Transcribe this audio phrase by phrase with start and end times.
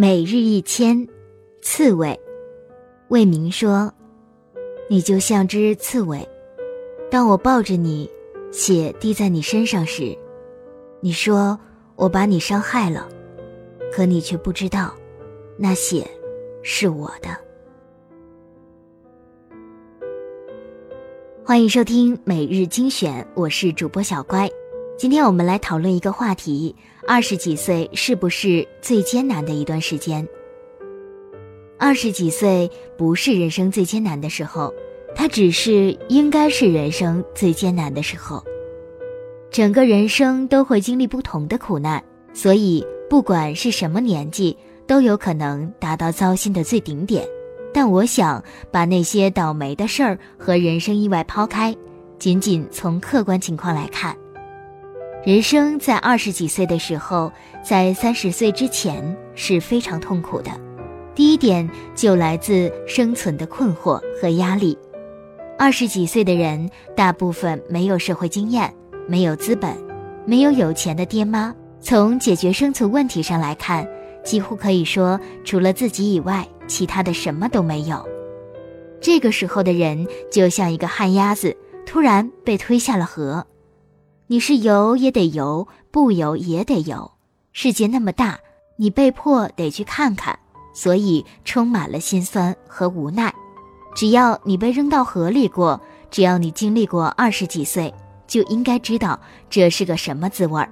[0.00, 1.08] 每日一签，
[1.60, 2.16] 刺猬。
[3.08, 3.92] 魏明说
[4.88, 6.24] ：“你就像只刺猬，
[7.10, 8.08] 当我抱着你，
[8.52, 10.16] 血滴在你身上时，
[11.00, 11.58] 你说
[11.96, 13.08] 我把你伤害了，
[13.92, 14.94] 可你却不知道，
[15.56, 16.08] 那血
[16.62, 17.36] 是我的。”
[21.44, 24.48] 欢迎收听每日精选，我是主播小乖。
[24.98, 26.74] 今天我们来讨论一个话题。
[27.06, 30.26] 二十几岁是不是最艰难的一段时间？
[31.78, 34.74] 二十几岁不是人生最艰难的时候，
[35.14, 38.42] 它只是应该是人生最艰难的时候。
[39.52, 42.02] 整个人生都会经历不同的苦难，
[42.34, 47.24] 所以不管是什么年纪，都有可能达到糟心的最顶点。
[47.72, 48.42] 但我想
[48.72, 51.72] 把那些倒霉的事儿和人生意外抛开，
[52.18, 54.16] 仅仅从客观情况来看。
[55.28, 57.30] 人生在二十几岁的时候，
[57.62, 60.50] 在三十岁之前是非常痛苦的。
[61.14, 64.78] 第一点就来自生存的困惑和压力。
[65.58, 68.74] 二十几岁的人大部分没有社会经验，
[69.06, 69.76] 没有资本，
[70.24, 71.54] 没有有钱的爹妈。
[71.78, 73.86] 从解决生存问题上来看，
[74.24, 78.02] 几乎可以说除了自己以外，其他的什么都没有。
[78.98, 83.46] 这个时候的人就像一个旱鸭子，突然被推下了河。
[84.30, 87.10] 你是游也得游，不游也得游。
[87.54, 88.38] 世界那么大，
[88.76, 90.38] 你被迫得去看看，
[90.74, 93.34] 所以充满了心酸和无奈。
[93.96, 97.92] 只要你被扔到河里过，只要你经历过二十几岁，
[98.26, 99.18] 就应该知道
[99.48, 100.70] 这是个什么滋味儿。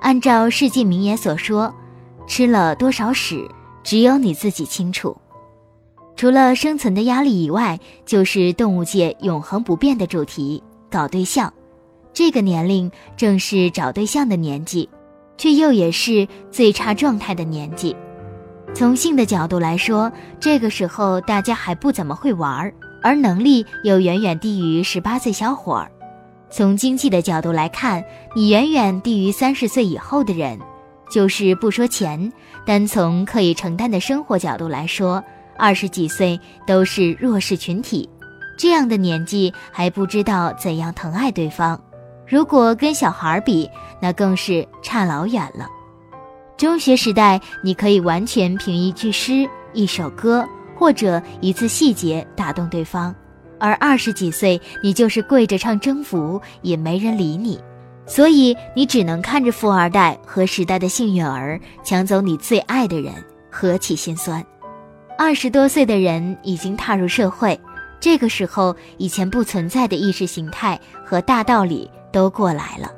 [0.00, 1.74] 按照世纪名言所说
[2.28, 3.50] ：“吃了多少屎，
[3.82, 5.16] 只有你自己清楚。”
[6.14, 11.52] 除了生存的压力以外，就是动物界永恒不变的主题——搞对象。
[12.14, 14.88] 这个年龄正是找对象的年纪，
[15.36, 17.94] 却又也是最差状态的年纪。
[18.72, 25.90] 从性的角度来说，这个时候大家还不怎么会玩儿，而能力又远远低于十八岁小伙儿。
[26.50, 28.04] 从经济的角度来看，
[28.36, 30.58] 你远远低于三十岁以后的人。
[31.10, 32.32] 就是不说钱，
[32.64, 35.22] 单从可以承担的生活角度来说，
[35.56, 38.08] 二十几岁都是弱势群体。
[38.56, 41.78] 这样的年纪还不知道怎样疼爱对方。
[42.26, 43.70] 如果跟小孩比，
[44.00, 45.68] 那更是差老远了。
[46.56, 50.46] 中学时代，你可以完全凭一句诗、一首歌
[50.76, 53.12] 或者一次细节打动对方；
[53.58, 57.60] 而二十几岁，你就是跪着唱征服，也没人理你。
[58.06, 63.12] 所以，你只能看着富二代和时代的幸运儿抢走你最爱的人，
[63.50, 64.44] 何其心酸！
[65.18, 67.58] 二十多岁的人已经踏入社会，
[67.98, 71.90] 这个时候，以前不存在的意识形态和大道理。
[72.14, 72.92] 都过来了，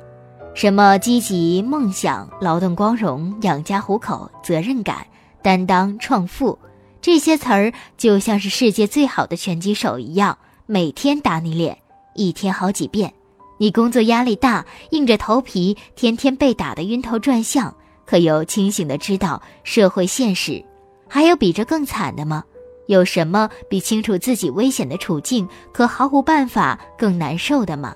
[0.53, 4.97] 什么积极、梦想、劳动光荣、养家糊口、责任感、
[5.41, 6.57] 担当、创富，
[7.01, 11.75] 这些词儿就像是世界最好的拳击手一样，每天打你脸，
[12.13, 13.11] 一天好几遍。
[13.57, 17.73] 你工作压力大，硬着头皮，天天被打得晕头转向，
[18.05, 20.63] 可又清醒的知道社会现实。
[21.09, 22.43] 还有比这更惨的吗？
[22.85, 27.95] 有什么比清楚自己危险的处境，可毫无办法更难受的吗？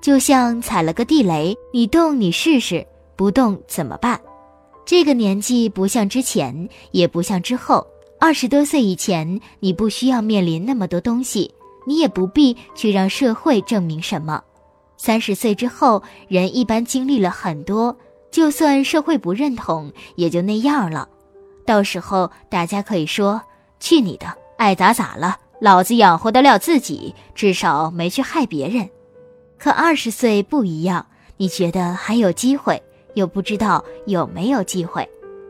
[0.00, 2.86] 就像踩了个地雷，你动你试试，
[3.16, 4.20] 不动怎么办？
[4.86, 7.86] 这个年纪不像之前，也不像之后。
[8.20, 11.54] 二十多岁以前，你不需要面临那么多东西，
[11.86, 14.42] 你也不必去让社会证明什么。
[14.96, 17.96] 三十岁之后，人一般经历了很多，
[18.32, 21.08] 就算社会不认同，也就那样了。
[21.64, 23.40] 到时候大家可以说
[23.78, 24.26] ：“去你的，
[24.56, 28.88] 爱咋咋了，老子养活得了自己，至少没去害别人。”
[29.58, 31.04] 可二十岁不一样，
[31.36, 32.80] 你觉得还有机会，
[33.14, 35.06] 又不知道有没有机会，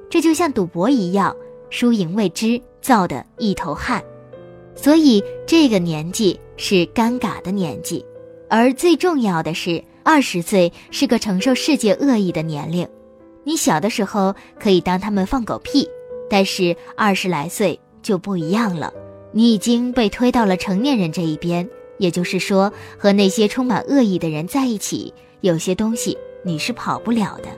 [0.09, 1.37] 这就像赌博一样，
[1.69, 4.03] 输赢未知，造得一头汗。
[4.75, 8.05] 所以这个年纪是尴尬的年纪，
[8.49, 12.89] 而最重要的是，二十岁是个承受世界恶意的年龄。
[13.45, 15.89] 你小的时候可以当他们放狗屁，
[16.31, 18.93] 但是二十来岁就不一样了，
[19.33, 21.69] 你已经被推到了成年人这一边。
[21.99, 27.49] 也就是说，和那些充满恶意的人在一起，有些东西你是跑不了的。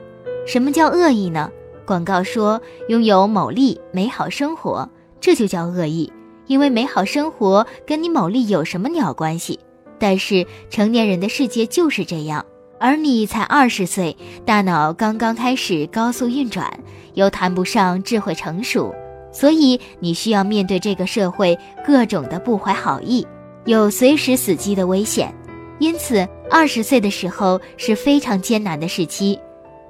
[0.46, 1.50] 什么叫恶意呢？
[1.86, 4.88] 广告说拥有某利美好生活，
[5.20, 6.12] 这就叫恶意。
[6.46, 9.60] 因为美好生活跟你某利有什么鸟关系？
[10.00, 12.44] 但是成年人的世界就是这样，
[12.80, 16.72] 而你才二十岁，大脑刚刚开始高速运转，
[17.14, 18.92] 又谈不上智慧成熟，
[19.30, 21.56] 所以你需要面对这个社会
[21.86, 23.26] 各种的不怀好意。
[23.70, 25.32] 有随时死机的危险，
[25.78, 29.38] 因此二十岁的时候是非常艰难的时期。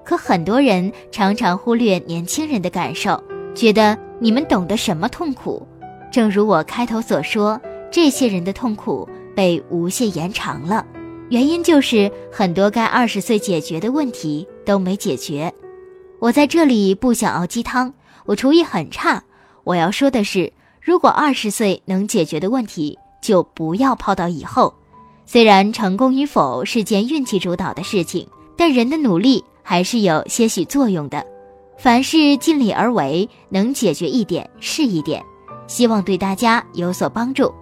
[0.05, 3.19] 可很多人常常忽略年轻人的感受，
[3.55, 5.67] 觉得你们懂得什么痛苦？
[6.12, 7.59] 正如我开头所说，
[7.91, 10.85] 这些人的痛苦被无限延长了，
[11.31, 15.50] 原因就是很多该二十岁解决的问题都没解决。
[16.19, 17.94] 我在这里不想熬鸡汤，
[18.26, 19.25] 我厨艺很差。
[19.65, 20.53] 我要说的是，
[20.83, 24.73] 如果二十岁能解决的问题，就不要抛到以后。
[25.27, 28.27] 虽然成功与否是件运气主导的事情，
[28.57, 31.25] 但人的努力还是有些许作用的。
[31.79, 35.25] 凡事尽力而为，能解决一点是一点。
[35.67, 37.53] 希望对大家有所帮助。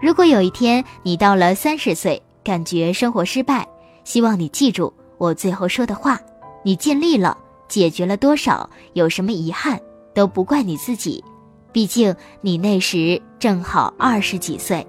[0.00, 3.66] 如果有一天你到了三十岁，感觉生活失败，
[4.04, 6.20] 希望你记住我最后说的话：
[6.62, 7.36] 你尽力了，
[7.68, 9.80] 解决了多少，有什么遗憾，
[10.14, 11.24] 都不怪你自己。
[11.72, 14.86] 毕竟你那时正好二十几岁。